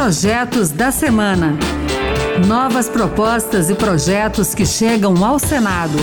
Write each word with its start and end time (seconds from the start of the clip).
Projetos 0.00 0.70
da 0.70 0.92
Semana. 0.92 1.58
Novas 2.46 2.88
propostas 2.88 3.68
e 3.68 3.74
projetos 3.74 4.54
que 4.54 4.64
chegam 4.64 5.24
ao 5.24 5.40
Senado. 5.40 5.98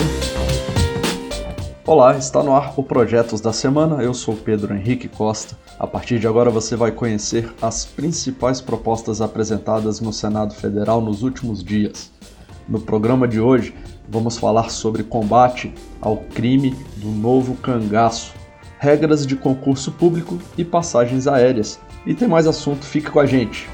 Olá, 1.88 2.18
está 2.18 2.44
no 2.44 2.54
ar 2.54 2.74
o 2.76 2.84
Projetos 2.84 3.40
da 3.40 3.54
Semana. 3.54 4.04
Eu 4.04 4.14
sou 4.14 4.36
Pedro 4.36 4.76
Henrique 4.76 5.08
Costa. 5.08 5.58
A 5.80 5.88
partir 5.88 6.20
de 6.20 6.28
agora 6.28 6.50
você 6.50 6.76
vai 6.76 6.92
conhecer 6.92 7.50
as 7.62 7.86
principais 7.86 8.60
propostas 8.60 9.22
apresentadas 9.22 10.02
no 10.02 10.12
Senado 10.12 10.54
Federal 10.54 11.00
nos 11.00 11.24
últimos 11.24 11.64
dias. 11.64 12.12
No 12.68 12.82
programa 12.82 13.26
de 13.26 13.40
hoje, 13.40 13.74
vamos 14.10 14.38
falar 14.38 14.72
sobre 14.72 15.04
combate 15.04 15.74
ao 16.02 16.18
crime 16.18 16.76
do 16.98 17.08
novo 17.08 17.56
cangaço, 17.56 18.34
regras 18.78 19.26
de 19.26 19.38
concurso 19.38 19.90
público 19.94 20.38
e 20.58 20.66
passagens 20.66 21.28
aéreas. 21.28 21.80
E 22.06 22.14
tem 22.14 22.28
mais 22.28 22.46
assunto, 22.46 22.86
fique 22.86 23.10
com 23.10 23.20
a 23.20 23.26
gente. 23.26 23.68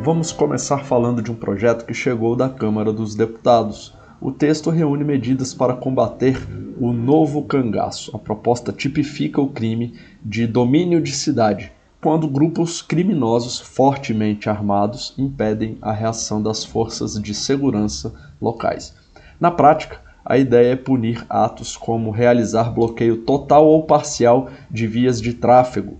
Vamos 0.00 0.30
começar 0.30 0.78
falando 0.84 1.20
de 1.20 1.32
um 1.32 1.34
projeto 1.34 1.84
que 1.84 1.92
chegou 1.92 2.36
da 2.36 2.48
Câmara 2.48 2.92
dos 2.92 3.16
Deputados. 3.16 3.92
O 4.20 4.30
texto 4.30 4.70
reúne 4.70 5.02
medidas 5.02 5.52
para 5.52 5.74
combater 5.74 6.38
o 6.78 6.92
novo 6.92 7.42
cangaço. 7.42 8.14
A 8.14 8.18
proposta 8.18 8.70
tipifica 8.70 9.40
o 9.40 9.48
crime 9.48 9.94
de 10.22 10.46
domínio 10.46 11.02
de 11.02 11.10
cidade, 11.10 11.72
quando 12.00 12.28
grupos 12.28 12.80
criminosos 12.80 13.58
fortemente 13.58 14.48
armados 14.48 15.14
impedem 15.18 15.78
a 15.82 15.90
reação 15.90 16.40
das 16.40 16.64
forças 16.64 17.20
de 17.20 17.34
segurança 17.34 18.14
locais. 18.40 18.94
Na 19.40 19.50
prática, 19.50 20.00
a 20.24 20.38
ideia 20.38 20.72
é 20.72 20.76
punir 20.76 21.24
atos 21.28 21.76
como 21.76 22.10
realizar 22.10 22.70
bloqueio 22.70 23.18
total 23.18 23.66
ou 23.66 23.82
parcial 23.82 24.48
de 24.70 24.86
vias 24.86 25.20
de 25.20 25.34
tráfego, 25.34 25.98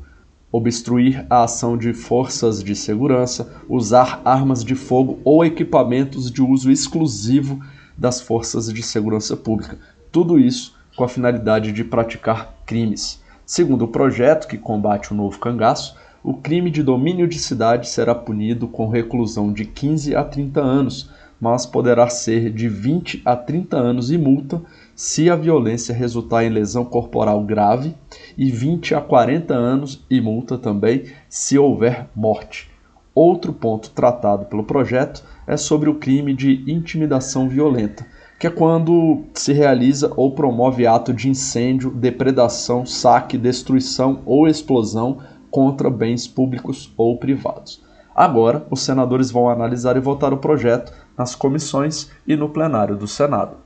obstruir 0.50 1.26
a 1.28 1.42
ação 1.42 1.76
de 1.76 1.92
forças 1.92 2.62
de 2.62 2.74
segurança, 2.74 3.52
usar 3.68 4.22
armas 4.24 4.64
de 4.64 4.74
fogo 4.74 5.18
ou 5.24 5.44
equipamentos 5.44 6.30
de 6.30 6.40
uso 6.40 6.70
exclusivo 6.70 7.60
das 7.98 8.20
forças 8.20 8.72
de 8.72 8.82
segurança 8.82 9.36
pública. 9.36 9.78
Tudo 10.10 10.38
isso 10.38 10.74
com 10.96 11.04
a 11.04 11.08
finalidade 11.08 11.72
de 11.72 11.84
praticar 11.84 12.54
crimes. 12.64 13.22
Segundo 13.44 13.84
o 13.84 13.88
projeto 13.88 14.48
que 14.48 14.56
combate 14.56 15.12
o 15.12 15.14
novo 15.14 15.38
cangaço, 15.38 15.96
o 16.22 16.32
crime 16.32 16.70
de 16.70 16.82
domínio 16.82 17.28
de 17.28 17.38
cidade 17.38 17.88
será 17.88 18.14
punido 18.14 18.66
com 18.66 18.88
reclusão 18.88 19.52
de 19.52 19.66
15 19.66 20.16
a 20.16 20.24
30 20.24 20.60
anos, 20.60 21.10
mas 21.40 21.66
poderá 21.66 22.08
ser 22.08 22.50
de 22.50 22.68
20 22.68 23.22
a 23.24 23.36
30 23.36 23.76
anos 23.76 24.10
e 24.10 24.18
multa 24.18 24.62
se 24.94 25.28
a 25.28 25.36
violência 25.36 25.94
resultar 25.94 26.44
em 26.44 26.50
lesão 26.50 26.84
corporal 26.84 27.42
grave, 27.42 27.94
e 28.36 28.50
20 28.50 28.94
a 28.94 29.00
40 29.00 29.52
anos 29.54 30.04
e 30.08 30.20
multa 30.20 30.56
também 30.56 31.04
se 31.28 31.58
houver 31.58 32.06
morte. 32.14 32.70
Outro 33.14 33.52
ponto 33.52 33.90
tratado 33.90 34.46
pelo 34.46 34.64
projeto 34.64 35.24
é 35.46 35.56
sobre 35.56 35.88
o 35.88 35.96
crime 35.96 36.34
de 36.34 36.64
intimidação 36.66 37.48
violenta, 37.48 38.04
que 38.38 38.46
é 38.46 38.50
quando 38.50 39.24
se 39.34 39.52
realiza 39.52 40.12
ou 40.16 40.32
promove 40.32 40.86
ato 40.86 41.12
de 41.12 41.28
incêndio, 41.28 41.90
depredação, 41.90 42.84
saque, 42.84 43.38
destruição 43.38 44.20
ou 44.26 44.48
explosão 44.48 45.18
contra 45.50 45.88
bens 45.88 46.26
públicos 46.26 46.92
ou 46.96 47.16
privados. 47.16 47.80
Agora, 48.14 48.66
os 48.70 48.80
senadores 48.82 49.30
vão 49.30 49.48
analisar 49.48 49.96
e 49.96 50.00
votar 50.00 50.32
o 50.32 50.38
projeto 50.38 50.92
nas 51.16 51.34
comissões 51.34 52.10
e 52.26 52.36
no 52.36 52.48
plenário 52.48 52.96
do 52.96 53.06
Senado. 53.06 53.56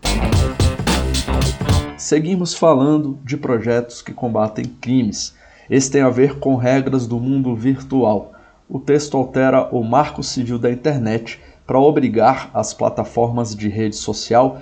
Seguimos 1.97 2.55
falando 2.55 3.19
de 3.25 3.37
projetos 3.37 4.01
que 4.01 4.13
combatem 4.13 4.65
crimes. 4.65 5.35
Esse 5.69 5.91
tem 5.91 6.03
a 6.03 6.09
ver 6.09 6.39
com 6.39 6.57
regras 6.57 7.07
do 7.07 7.19
mundo 7.19 7.55
virtual. 7.55 8.33
O 8.69 8.79
texto 8.79 9.17
altera 9.17 9.69
o 9.75 9.83
Marco 9.83 10.23
Civil 10.23 10.59
da 10.59 10.71
Internet 10.71 11.41
para 11.67 11.79
obrigar 11.79 12.51
as 12.55 12.73
plataformas 12.73 13.55
de 13.55 13.69
rede 13.69 13.97
social 13.97 14.61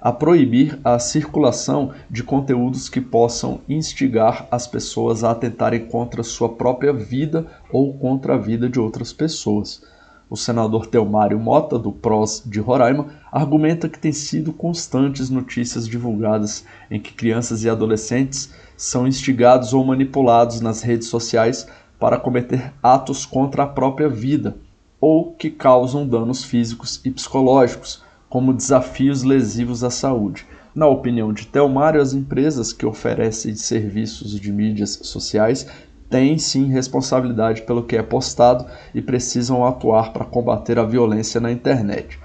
a 0.00 0.12
proibir 0.12 0.78
a 0.84 0.98
circulação 0.98 1.92
de 2.08 2.22
conteúdos 2.22 2.88
que 2.88 3.00
possam 3.00 3.60
instigar 3.68 4.46
as 4.50 4.66
pessoas 4.66 5.24
a 5.24 5.32
atentarem 5.32 5.86
contra 5.86 6.22
sua 6.22 6.50
própria 6.50 6.92
vida 6.92 7.46
ou 7.72 7.92
contra 7.98 8.34
a 8.34 8.38
vida 8.38 8.68
de 8.68 8.78
outras 8.78 9.12
pessoas. 9.12 9.82
O 10.28 10.36
senador 10.36 10.86
Telmário 10.86 11.38
Mota, 11.38 11.78
do 11.78 11.92
PROS 11.92 12.42
de 12.44 12.58
Roraima, 12.58 13.06
argumenta 13.30 13.88
que 13.88 13.98
tem 13.98 14.12
sido 14.12 14.52
constantes 14.52 15.30
notícias 15.30 15.86
divulgadas 15.86 16.64
em 16.90 16.98
que 16.98 17.12
crianças 17.12 17.62
e 17.62 17.70
adolescentes 17.70 18.52
são 18.76 19.06
instigados 19.06 19.72
ou 19.72 19.84
manipulados 19.84 20.60
nas 20.60 20.82
redes 20.82 21.06
sociais 21.06 21.68
para 21.98 22.18
cometer 22.18 22.74
atos 22.82 23.24
contra 23.24 23.62
a 23.62 23.68
própria 23.68 24.08
vida 24.08 24.56
ou 25.00 25.32
que 25.32 25.48
causam 25.48 26.06
danos 26.06 26.42
físicos 26.42 27.00
e 27.04 27.10
psicológicos, 27.10 28.02
como 28.28 28.52
desafios 28.52 29.22
lesivos 29.22 29.84
à 29.84 29.90
saúde. 29.90 30.44
Na 30.74 30.86
opinião 30.86 31.32
de 31.32 31.46
Telmário, 31.46 32.02
as 32.02 32.12
empresas 32.12 32.72
que 32.72 32.84
oferecem 32.84 33.54
serviços 33.54 34.38
de 34.38 34.52
mídias 34.52 34.98
sociais 35.02 35.66
têm 36.08 36.38
sim 36.38 36.66
responsabilidade 36.66 37.62
pelo 37.62 37.82
que 37.82 37.96
é 37.96 38.02
postado 38.02 38.66
e 38.94 39.02
precisam 39.02 39.64
atuar 39.66 40.12
para 40.12 40.24
combater 40.24 40.78
a 40.78 40.84
violência 40.84 41.40
na 41.40 41.50
internet. 41.50 42.18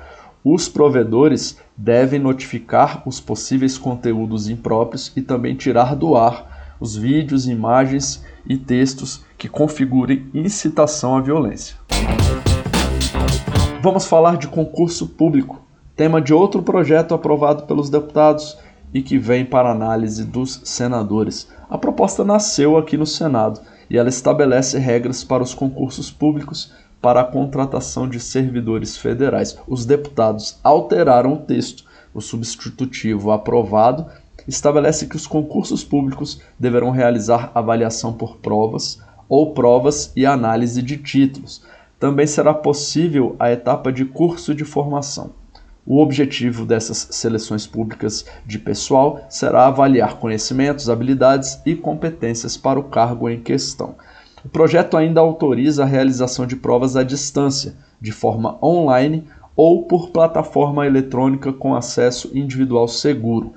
Os 0.44 0.68
provedores 0.68 1.58
devem 1.78 2.20
notificar 2.20 3.04
os 3.06 3.20
possíveis 3.20 3.78
conteúdos 3.78 4.50
impróprios 4.50 5.12
e 5.16 5.22
também 5.22 5.56
tirar 5.56 5.96
do 5.96 6.16
ar 6.16 6.76
os 6.80 6.96
vídeos, 6.96 7.48
imagens 7.48 8.24
e 8.46 8.58
textos 8.58 9.24
que 9.38 9.48
configurem 9.48 10.28
incitação 10.34 11.16
à 11.16 11.22
violência. 11.22 11.76
Vamos 13.82 14.06
falar 14.06 14.38
de 14.38 14.48
concurso 14.48 15.08
público, 15.08 15.62
tema 15.96 16.20
de 16.20 16.34
outro 16.34 16.64
projeto 16.64 17.14
aprovado 17.14 17.64
pelos 17.64 17.90
deputados 17.90 18.58
e 18.94 19.02
que 19.02 19.18
vem 19.18 19.46
para 19.46 19.72
análise 19.72 20.26
dos 20.26 20.62
senadores. 20.64 21.48
A 21.72 21.78
proposta 21.78 22.26
nasceu 22.26 22.76
aqui 22.76 22.98
no 22.98 23.06
Senado 23.06 23.62
e 23.90 23.98
ela 23.98 24.10
estabelece 24.10 24.78
regras 24.78 25.24
para 25.24 25.42
os 25.42 25.54
concursos 25.54 26.12
públicos 26.12 26.74
para 27.02 27.22
a 27.22 27.24
contratação 27.24 28.10
de 28.10 28.20
servidores 28.20 28.98
federais. 28.98 29.58
Os 29.66 29.86
deputados 29.86 30.60
alteraram 30.62 31.36
o 31.36 31.38
texto. 31.38 31.86
O 32.14 32.20
substitutivo 32.20 33.32
aprovado 33.32 34.06
estabelece 34.46 35.08
que 35.08 35.16
os 35.16 35.26
concursos 35.26 35.82
públicos 35.82 36.42
deverão 36.60 36.92
realizar 36.92 37.54
avaliação 37.56 38.12
por 38.12 38.36
provas 38.36 39.00
ou 39.30 39.54
provas 39.54 40.12
e 40.14 40.26
análise 40.26 40.82
de 40.82 40.98
títulos 40.98 41.64
também 41.98 42.28
será 42.28 42.54
possível 42.54 43.36
a 43.40 43.50
etapa 43.50 43.94
de 43.94 44.04
curso 44.04 44.54
de 44.54 44.66
formação. 44.66 45.30
O 45.86 46.00
objetivo 46.00 46.64
dessas 46.64 47.08
seleções 47.12 47.66
públicas 47.66 48.26
de 48.46 48.60
pessoal 48.60 49.22
será 49.30 49.66
avaliar 49.66 50.18
conhecimentos, 50.18 50.90
habilidades 50.90 51.60
e 51.66 51.76
competências 51.76 52.56
para 52.56 52.80
o 52.80 52.84
cargo 52.84 53.28
em 53.28 53.42
questão. 53.42 53.96
O 54.46 54.50
projeto 54.50 54.96
ainda 54.96 55.20
autoriza 55.20 55.84
a 55.84 55.88
realização 55.88 56.46
de 56.46 56.56
provas 56.56 56.96
à 56.96 57.04
distância, 57.04 57.76
de 58.00 58.12
forma 58.12 58.58
online 58.64 59.28
ou 59.56 59.84
por 59.84 60.12
plataforma 60.12 60.86
eletrônica 60.86 61.52
com 61.52 61.76
acesso 61.76 62.30
individual 62.34 62.88
seguro. 62.88 63.54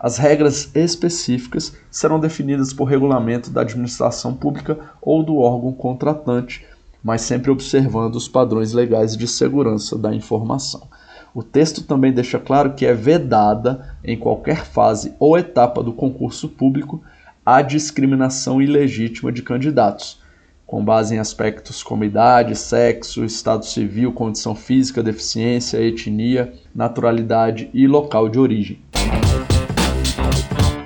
As 0.00 0.16
regras 0.18 0.70
específicas 0.74 1.76
serão 1.90 2.18
definidas 2.20 2.72
por 2.72 2.84
regulamento 2.84 3.50
da 3.50 3.62
administração 3.62 4.34
pública 4.34 4.78
ou 5.00 5.22
do 5.22 5.38
órgão 5.38 5.72
contratante 5.72 6.64
mas 7.02 7.22
sempre 7.22 7.50
observando 7.50 8.16
os 8.16 8.28
padrões 8.28 8.72
legais 8.72 9.16
de 9.16 9.26
segurança 9.26 9.96
da 9.96 10.14
informação. 10.14 10.88
O 11.34 11.42
texto 11.42 11.82
também 11.82 12.12
deixa 12.12 12.38
claro 12.38 12.72
que 12.72 12.86
é 12.86 12.94
vedada, 12.94 13.96
em 14.02 14.16
qualquer 14.16 14.64
fase 14.64 15.14
ou 15.18 15.38
etapa 15.38 15.82
do 15.82 15.92
concurso 15.92 16.48
público, 16.48 17.02
a 17.44 17.62
discriminação 17.62 18.60
ilegítima 18.60 19.32
de 19.32 19.42
candidatos, 19.42 20.20
com 20.66 20.84
base 20.84 21.14
em 21.14 21.18
aspectos 21.18 21.82
como 21.82 22.04
idade, 22.04 22.54
sexo, 22.54 23.24
estado 23.24 23.64
civil, 23.64 24.12
condição 24.12 24.54
física, 24.54 25.02
deficiência, 25.02 25.78
etnia, 25.78 26.52
naturalidade 26.74 27.70
e 27.72 27.86
local 27.86 28.28
de 28.28 28.38
origem. 28.38 28.82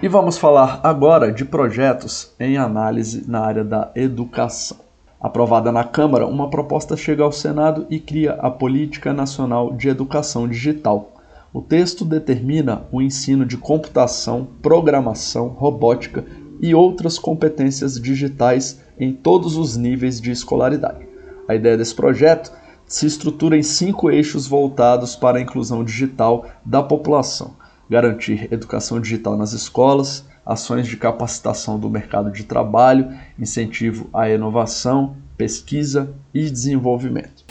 E 0.02 0.08
vamos 0.08 0.36
falar 0.36 0.80
agora 0.82 1.32
de 1.32 1.44
projetos 1.44 2.32
em 2.38 2.56
análise 2.56 3.24
na 3.28 3.40
área 3.40 3.64
da 3.64 3.90
educação. 3.94 4.91
Aprovada 5.22 5.70
na 5.70 5.84
Câmara, 5.84 6.26
uma 6.26 6.50
proposta 6.50 6.96
chega 6.96 7.22
ao 7.22 7.30
Senado 7.30 7.86
e 7.88 8.00
cria 8.00 8.32
a 8.32 8.50
Política 8.50 9.12
Nacional 9.12 9.72
de 9.72 9.88
Educação 9.88 10.48
Digital. 10.48 11.12
O 11.52 11.62
texto 11.62 12.04
determina 12.04 12.82
o 12.90 13.00
ensino 13.00 13.46
de 13.46 13.56
computação, 13.56 14.48
programação, 14.60 15.46
robótica 15.46 16.24
e 16.60 16.74
outras 16.74 17.20
competências 17.20 18.00
digitais 18.00 18.80
em 18.98 19.12
todos 19.12 19.56
os 19.56 19.76
níveis 19.76 20.20
de 20.20 20.32
escolaridade. 20.32 21.06
A 21.46 21.54
ideia 21.54 21.76
desse 21.76 21.94
projeto 21.94 22.52
se 22.84 23.06
estrutura 23.06 23.56
em 23.56 23.62
cinco 23.62 24.10
eixos 24.10 24.48
voltados 24.48 25.14
para 25.14 25.38
a 25.38 25.40
inclusão 25.40 25.84
digital 25.84 26.46
da 26.64 26.82
população: 26.82 27.54
garantir 27.88 28.52
educação 28.52 29.00
digital 29.00 29.36
nas 29.36 29.52
escolas, 29.52 30.24
ações 30.44 30.86
de 30.86 30.96
capacitação 30.96 31.78
do 31.78 31.88
mercado 31.88 32.30
de 32.30 32.44
trabalho, 32.44 33.12
incentivo 33.38 34.08
à 34.12 34.28
inovação, 34.28 35.16
pesquisa 35.36 36.12
e 36.32 36.48
desenvolvimento. 36.50 37.44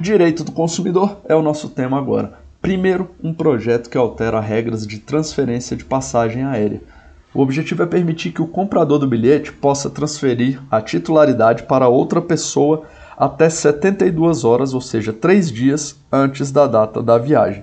Direito 0.00 0.44
do 0.44 0.52
consumidor 0.52 1.18
é 1.28 1.34
o 1.34 1.42
nosso 1.42 1.68
tema 1.68 1.98
agora. 1.98 2.38
Primeiro, 2.60 3.10
um 3.22 3.32
projeto 3.32 3.88
que 3.88 3.98
altera 3.98 4.40
regras 4.40 4.86
de 4.86 4.98
transferência 4.98 5.76
de 5.76 5.84
passagem 5.84 6.44
aérea. 6.44 6.80
O 7.32 7.40
objetivo 7.40 7.82
é 7.82 7.86
permitir 7.86 8.32
que 8.32 8.40
o 8.40 8.46
comprador 8.46 8.98
do 8.98 9.06
bilhete 9.06 9.52
possa 9.52 9.90
transferir 9.90 10.60
a 10.70 10.80
titularidade 10.80 11.64
para 11.64 11.86
outra 11.86 12.20
pessoa 12.20 12.84
até 13.16 13.48
72 13.48 14.44
horas, 14.44 14.74
ou 14.74 14.80
seja, 14.80 15.12
três 15.12 15.50
dias 15.50 15.96
antes 16.10 16.50
da 16.50 16.66
data 16.66 17.02
da 17.02 17.18
viagem. 17.18 17.62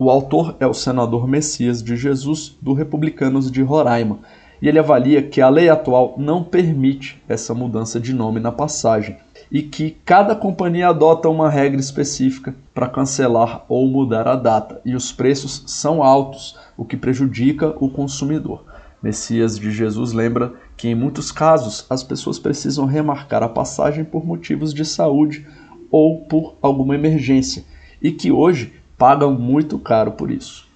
O 0.00 0.10
autor 0.10 0.54
é 0.60 0.66
o 0.66 0.72
senador 0.72 1.26
Messias 1.26 1.82
de 1.82 1.96
Jesus, 1.96 2.56
do 2.62 2.72
Republicanos 2.72 3.50
de 3.50 3.62
Roraima, 3.62 4.20
e 4.62 4.68
ele 4.68 4.78
avalia 4.78 5.20
que 5.20 5.40
a 5.40 5.48
lei 5.48 5.68
atual 5.68 6.14
não 6.16 6.44
permite 6.44 7.20
essa 7.28 7.52
mudança 7.52 7.98
de 7.98 8.14
nome 8.14 8.38
na 8.38 8.52
passagem 8.52 9.16
e 9.50 9.60
que 9.60 9.96
cada 10.04 10.36
companhia 10.36 10.90
adota 10.90 11.28
uma 11.28 11.50
regra 11.50 11.80
específica 11.80 12.54
para 12.72 12.88
cancelar 12.88 13.64
ou 13.68 13.88
mudar 13.88 14.28
a 14.28 14.36
data, 14.36 14.80
e 14.84 14.94
os 14.94 15.10
preços 15.10 15.64
são 15.66 16.00
altos, 16.00 16.56
o 16.76 16.84
que 16.84 16.96
prejudica 16.96 17.74
o 17.80 17.90
consumidor. 17.90 18.64
Messias 19.02 19.58
de 19.58 19.72
Jesus 19.72 20.12
lembra 20.12 20.52
que 20.76 20.86
em 20.86 20.94
muitos 20.94 21.32
casos 21.32 21.84
as 21.90 22.04
pessoas 22.04 22.38
precisam 22.38 22.86
remarcar 22.86 23.42
a 23.42 23.48
passagem 23.48 24.04
por 24.04 24.24
motivos 24.24 24.72
de 24.72 24.84
saúde 24.84 25.44
ou 25.90 26.20
por 26.20 26.54
alguma 26.62 26.94
emergência 26.94 27.64
e 28.00 28.12
que 28.12 28.30
hoje 28.30 28.78
pagam 28.98 29.32
muito 29.32 29.78
caro 29.78 30.12
por 30.12 30.28
isso. 30.28 30.66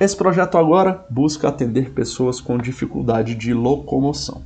Esse 0.00 0.16
projeto 0.16 0.58
agora 0.58 1.06
busca 1.08 1.48
atender 1.48 1.90
pessoas 1.90 2.40
com 2.40 2.58
dificuldade 2.58 3.36
de 3.36 3.54
locomoção. 3.54 4.42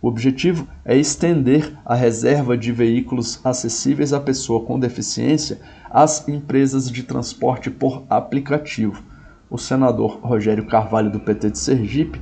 O 0.00 0.08
objetivo 0.08 0.68
é 0.84 0.94
estender 0.96 1.72
a 1.84 1.94
reserva 1.94 2.58
de 2.58 2.70
veículos 2.70 3.40
acessíveis 3.42 4.12
à 4.12 4.20
pessoa 4.20 4.60
com 4.60 4.78
deficiência 4.78 5.60
às 5.90 6.28
empresas 6.28 6.90
de 6.90 7.02
transporte 7.02 7.70
por 7.70 8.04
aplicativo. 8.10 9.02
O 9.48 9.56
senador 9.56 10.18
Rogério 10.22 10.66
Carvalho, 10.66 11.10
do 11.10 11.20
PT 11.20 11.50
de 11.50 11.58
Sergipe, 11.58 12.20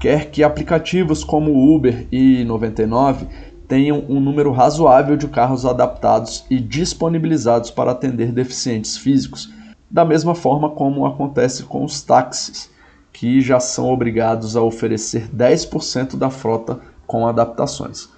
quer 0.00 0.30
que 0.30 0.42
aplicativos 0.42 1.22
como 1.22 1.74
Uber 1.74 2.06
e 2.10 2.44
99 2.44 3.26
tenham 3.72 4.04
um 4.06 4.20
número 4.20 4.52
razoável 4.52 5.16
de 5.16 5.26
carros 5.26 5.64
adaptados 5.64 6.44
e 6.50 6.60
disponibilizados 6.60 7.70
para 7.70 7.92
atender 7.92 8.30
deficientes 8.30 8.98
físicos, 8.98 9.50
da 9.90 10.04
mesma 10.04 10.34
forma 10.34 10.68
como 10.68 11.06
acontece 11.06 11.62
com 11.62 11.82
os 11.82 12.02
táxis, 12.02 12.68
que 13.14 13.40
já 13.40 13.58
são 13.58 13.90
obrigados 13.90 14.56
a 14.56 14.60
oferecer 14.60 15.26
10% 15.34 16.18
da 16.18 16.28
frota 16.28 16.80
com 17.06 17.26
adaptações. 17.26 18.10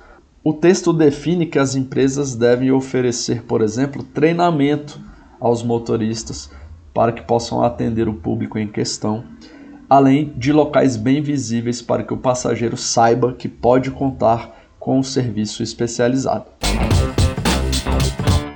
O 0.43 0.53
texto 0.53 0.93
define 0.93 1.47
que 1.47 1.61
as 1.61 1.77
empresas 1.77 2.35
devem 2.35 2.73
oferecer, 2.73 3.45
por 3.45 3.63
exemplo, 3.63 4.03
treinamento 4.03 5.01
aos 5.41 5.63
motoristas 5.63 6.51
para 6.93 7.13
que 7.13 7.23
possam 7.23 7.63
atender 7.63 8.09
o 8.09 8.15
público 8.15 8.59
em 8.59 8.67
questão, 8.67 9.23
além 9.89 10.35
de 10.37 10.53
locais 10.53 10.97
bem 10.97 11.23
visíveis 11.23 11.81
para 11.81 12.03
que 12.03 12.13
o 12.13 12.19
passageiro 12.19 12.77
saiba 12.77 13.35
que 13.35 13.49
pode 13.49 13.93
contar 13.93 14.64
com 14.85 14.99
o 14.99 15.03
serviço 15.03 15.63
especializado. 15.63 16.45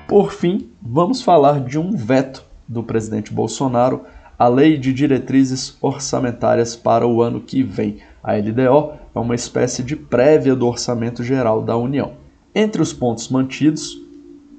Por 0.07 0.31
fim, 0.31 0.69
vamos 0.83 1.23
falar 1.23 1.65
de 1.65 1.79
um 1.79 1.97
veto 1.97 2.45
do 2.69 2.83
presidente 2.83 3.33
Bolsonaro 3.33 4.03
à 4.39 4.47
Lei 4.47 4.77
de 4.77 4.93
Diretrizes 4.93 5.79
Orçamentárias 5.81 6.77
para 6.77 7.07
o 7.07 7.23
ano 7.23 7.41
que 7.41 7.63
vem. 7.63 8.01
A 8.23 8.35
LDO 8.35 8.93
é 9.15 9.19
uma 9.19 9.35
espécie 9.35 9.83
de 9.83 9.97
prévia 9.97 10.55
do 10.55 10.67
Orçamento 10.67 11.25
Geral 11.25 11.63
da 11.63 11.79
União. 11.79 12.13
Entre 12.55 12.83
os 12.83 12.93
pontos 12.93 13.31
mantidos, 13.31 13.97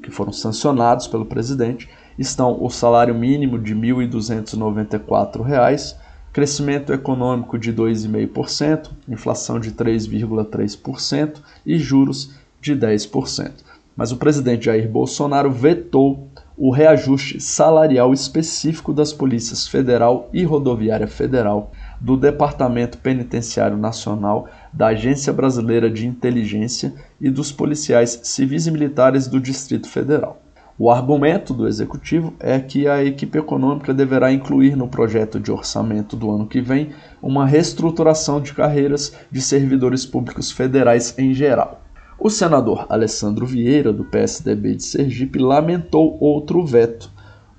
que 0.02 0.10
foram 0.10 0.34
sancionados 0.34 1.06
pelo 1.06 1.28
presidente, 1.28 1.88
estão 2.18 2.64
o 2.64 2.72
salário 2.72 3.14
mínimo 3.14 3.60
de 3.60 3.76
R$ 3.76 3.94
1.294, 3.94 5.96
crescimento 6.32 6.94
econômico 6.94 7.58
de 7.58 7.74
2,5%, 7.74 8.92
inflação 9.08 9.60
de 9.60 9.72
3,3% 9.72 11.38
e 11.66 11.78
juros 11.78 12.34
de 12.62 12.76
10%. 12.76 13.52
Mas 13.96 14.12
o 14.12 14.18
presidente 14.18 14.66
Jair 14.66 14.88
Bolsonaro 14.88 15.52
vetou 15.52 16.30
o 16.56 16.72
reajuste 16.72 17.40
salarial 17.40 18.14
específico 18.14 18.94
das 18.94 19.14
polícias 19.14 19.68
federal 19.68 20.30
e 20.34 20.44
rodoviária 20.44 21.08
federal, 21.08 21.72
do 22.02 22.18
Departamento 22.18 22.98
Penitenciário 22.98 23.78
Nacional, 23.78 24.48
da 24.72 24.88
Agência 24.88 25.32
Brasileira 25.32 25.90
de 25.90 26.06
Inteligência 26.06 26.94
e 27.20 27.30
dos 27.30 27.52
policiais 27.52 28.20
civis 28.24 28.68
e 28.68 28.72
militares 28.72 29.28
do 29.28 29.40
Distrito 29.40 29.88
Federal. 29.88 30.42
O 30.82 30.90
argumento 30.90 31.54
do 31.54 31.68
executivo 31.68 32.34
é 32.40 32.58
que 32.58 32.88
a 32.88 33.04
equipe 33.04 33.38
econômica 33.38 33.94
deverá 33.94 34.32
incluir 34.32 34.78
no 34.78 34.88
projeto 34.88 35.38
de 35.38 35.52
orçamento 35.52 36.16
do 36.16 36.32
ano 36.32 36.48
que 36.48 36.62
vem 36.62 36.92
uma 37.22 37.46
reestruturação 37.46 38.40
de 38.40 38.54
carreiras 38.54 39.14
de 39.30 39.42
servidores 39.42 40.06
públicos 40.06 40.50
federais 40.50 41.14
em 41.20 41.34
geral. 41.34 41.82
O 42.18 42.30
senador 42.30 42.86
Alessandro 42.88 43.46
Vieira, 43.46 43.92
do 43.92 44.06
PSDB 44.06 44.76
de 44.76 44.84
Sergipe, 44.84 45.38
lamentou 45.38 46.18
outro 46.22 46.66
veto, 46.66 47.12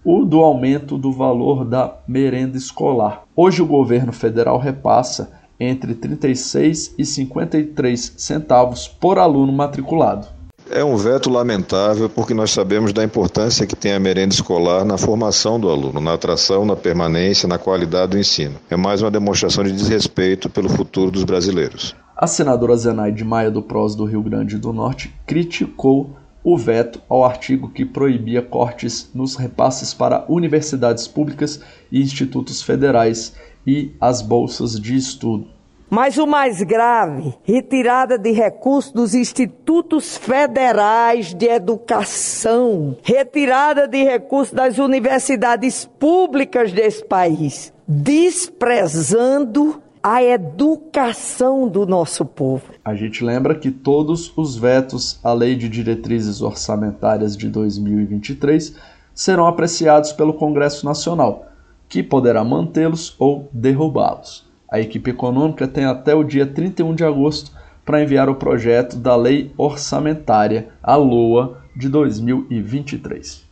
o 0.03 0.25
do 0.25 0.41
aumento 0.41 0.97
do 0.97 1.13
valor 1.13 1.67
da 1.67 1.99
merenda 2.09 2.57
escolar. 2.57 3.25
Hoje 3.37 3.61
o 3.61 3.67
governo 3.67 4.15
federal 4.15 4.57
repassa 4.57 5.31
entre 5.61 5.95
36 5.95 6.95
e 6.97 7.05
53 7.05 8.15
centavos 8.17 8.89
por 8.89 9.19
aluno 9.19 9.53
matriculado. 9.53 10.40
É 10.73 10.85
um 10.85 10.97
veto 10.97 11.29
lamentável 11.29 12.09
porque 12.09 12.33
nós 12.33 12.53
sabemos 12.53 12.93
da 12.93 13.03
importância 13.03 13.67
que 13.67 13.75
tem 13.75 13.93
a 13.93 13.99
merenda 13.99 14.33
escolar 14.33 14.85
na 14.85 14.97
formação 14.97 15.59
do 15.59 15.69
aluno, 15.69 16.01
na 16.01 16.15
atração, 16.15 16.65
na 16.65 16.77
permanência, 16.77 17.49
na 17.49 17.59
qualidade 17.59 18.13
do 18.13 18.19
ensino. 18.19 18.55
É 18.71 18.77
mais 18.77 19.03
uma 19.03 19.11
demonstração 19.11 19.65
de 19.65 19.73
desrespeito 19.73 20.49
pelo 20.49 20.69
futuro 20.69 21.11
dos 21.11 21.25
brasileiros. 21.25 21.97
A 22.17 22.29
senadora 22.29 22.77
Zenaide 22.77 23.25
Maia 23.25 23.51
do 23.51 23.61
PROS 23.61 23.97
do 23.97 24.05
Rio 24.05 24.23
Grande 24.23 24.59
do 24.59 24.73
Norte 24.73 25.13
criticou 25.27 26.17
o 26.45 26.57
veto 26.57 27.03
ao 27.09 27.25
artigo 27.25 27.69
que 27.71 27.85
proibia 27.85 28.41
cortes 28.41 29.11
nos 29.13 29.35
repasses 29.35 29.93
para 29.93 30.25
universidades 30.29 31.09
públicas 31.09 31.61
e 31.91 32.01
institutos 32.01 32.63
federais 32.63 33.35
e 33.67 33.91
as 34.01 34.23
bolsas 34.23 34.79
de 34.79 34.95
estudo. 34.95 35.49
Mas 35.91 36.19
o 36.19 36.27
mais 36.27 36.63
grave, 36.63 37.35
retirada 37.43 38.17
de 38.17 38.31
recursos 38.31 38.93
dos 38.93 39.13
institutos 39.13 40.17
federais 40.17 41.35
de 41.35 41.47
educação, 41.47 42.97
retirada 43.03 43.89
de 43.89 44.05
recursos 44.05 44.55
das 44.55 44.79
universidades 44.79 45.85
públicas 45.99 46.73
desse 46.73 47.05
país, 47.05 47.73
desprezando 47.89 49.83
a 50.01 50.23
educação 50.23 51.67
do 51.67 51.85
nosso 51.85 52.25
povo. 52.25 52.67
A 52.85 52.95
gente 52.95 53.25
lembra 53.25 53.57
que 53.57 53.73
todos 53.73 54.33
os 54.37 54.57
vetos 54.57 55.19
à 55.25 55.33
Lei 55.33 55.57
de 55.57 55.69
Diretrizes 55.69 56.41
Orçamentárias 56.41 57.37
de 57.37 57.49
2023 57.49 58.77
serão 59.13 59.45
apreciados 59.45 60.13
pelo 60.13 60.35
Congresso 60.35 60.87
Nacional, 60.87 61.47
que 61.89 62.01
poderá 62.01 62.45
mantê-los 62.45 63.17
ou 63.19 63.49
derrubá-los. 63.53 64.49
A 64.71 64.79
equipe 64.79 65.11
econômica 65.11 65.67
tem 65.67 65.85
até 65.85 66.15
o 66.15 66.23
dia 66.23 66.47
31 66.47 66.95
de 66.95 67.05
agosto 67.05 67.51
para 67.85 68.01
enviar 68.01 68.29
o 68.29 68.37
projeto 68.37 68.97
da 68.97 69.17
Lei 69.17 69.51
Orçamentária, 69.57 70.69
a 70.81 70.95
LOA, 70.95 71.59
de 71.75 71.89
2023. 71.89 73.45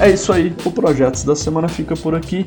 É 0.00 0.10
isso 0.10 0.32
aí, 0.32 0.54
o 0.64 0.70
Projetos 0.70 1.24
da 1.24 1.36
Semana 1.36 1.68
fica 1.68 1.94
por 1.94 2.14
aqui. 2.14 2.46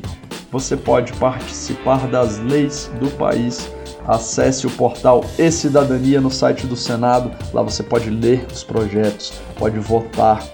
Você 0.50 0.76
pode 0.76 1.12
participar 1.12 2.08
das 2.08 2.40
leis 2.40 2.90
do 2.98 3.10
país. 3.10 3.70
Acesse 4.04 4.66
o 4.66 4.70
portal 4.70 5.24
E-Cidadania 5.38 6.20
no 6.20 6.32
site 6.32 6.66
do 6.66 6.74
Senado. 6.74 7.30
Lá 7.52 7.62
você 7.62 7.84
pode 7.84 8.10
ler 8.10 8.44
os 8.52 8.64
projetos, 8.64 9.40
pode 9.56 9.78
votar 9.78 10.44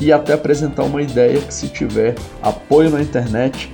e 0.00 0.12
até 0.12 0.32
apresentar 0.32 0.82
uma 0.82 1.02
ideia 1.02 1.40
que, 1.40 1.54
se 1.54 1.68
tiver 1.68 2.16
apoio 2.42 2.90
na 2.90 3.00
internet, 3.02 3.72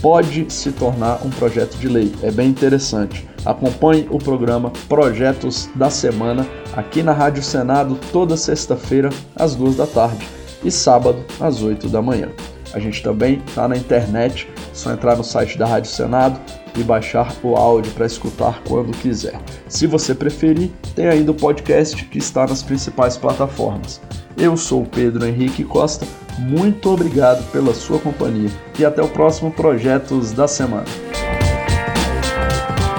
pode 0.00 0.46
se 0.48 0.72
tornar 0.72 1.24
um 1.24 1.30
projeto 1.30 1.76
de 1.76 1.88
lei. 1.88 2.12
É 2.22 2.30
bem 2.30 2.48
interessante. 2.48 3.28
Acompanhe 3.44 4.06
o 4.10 4.18
programa 4.18 4.72
Projetos 4.88 5.68
da 5.74 5.90
Semana 5.90 6.46
aqui 6.74 7.02
na 7.02 7.12
Rádio 7.12 7.42
Senado 7.42 7.98
toda 8.12 8.36
sexta-feira 8.36 9.10
às 9.36 9.54
duas 9.54 9.76
da 9.76 9.86
tarde 9.86 10.26
e 10.64 10.70
sábado 10.70 11.24
às 11.40 11.62
oito 11.62 11.88
da 11.88 12.02
manhã. 12.02 12.28
A 12.72 12.78
gente 12.78 13.02
também 13.02 13.42
está 13.46 13.66
na 13.66 13.76
internet, 13.76 14.48
é 14.56 14.74
só 14.74 14.92
entrar 14.92 15.16
no 15.16 15.24
site 15.24 15.58
da 15.58 15.66
Rádio 15.66 15.90
Senado 15.90 16.38
e 16.76 16.82
baixar 16.84 17.34
o 17.42 17.56
áudio 17.56 17.92
para 17.92 18.06
escutar 18.06 18.62
quando 18.68 18.96
quiser. 18.96 19.40
Se 19.68 19.86
você 19.86 20.14
preferir, 20.14 20.70
tem 20.94 21.08
ainda 21.08 21.32
o 21.32 21.34
podcast 21.34 22.04
que 22.04 22.18
está 22.18 22.46
nas 22.46 22.62
principais 22.62 23.16
plataformas. 23.16 24.00
Eu 24.40 24.56
sou 24.56 24.86
Pedro 24.86 25.26
Henrique 25.26 25.62
Costa, 25.62 26.06
muito 26.38 26.88
obrigado 26.88 27.44
pela 27.52 27.74
sua 27.74 27.98
companhia 27.98 28.50
e 28.78 28.84
até 28.86 29.02
o 29.02 29.08
próximo 29.08 29.50
Projetos 29.50 30.32
da 30.32 30.48
Semana. 30.48 30.86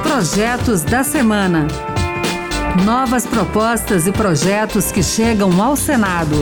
Projetos 0.03 0.83
da 0.83 1.03
Semana. 1.03 1.67
Novas 2.85 3.25
propostas 3.25 4.05
e 4.05 4.11
projetos 4.11 4.91
que 4.91 5.01
chegam 5.01 5.59
ao 5.59 5.75
Senado. 5.75 6.35